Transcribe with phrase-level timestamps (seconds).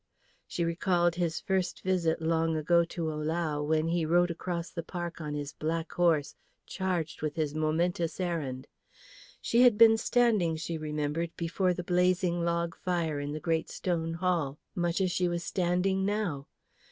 [0.47, 5.21] She recalled his first visit long ago to Ohlau, when he rode across the park
[5.21, 6.33] on his black horse
[6.65, 8.65] charged with his momentous errand.
[9.41, 14.15] She had been standing, she remembered, before the blazing log fire in the great stone
[14.15, 16.47] hall, much as she was standing now.